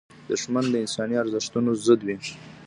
دښمن 0.29 0.65
د 0.71 0.75
انساني 0.83 1.15
ارزښتونو 1.23 1.71
ضد 1.85 2.01
وي 2.07 2.17